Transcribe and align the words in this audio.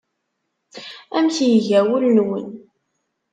Amek 1.15 1.37
iga 1.49 1.79
wul-nwen? 1.87 2.47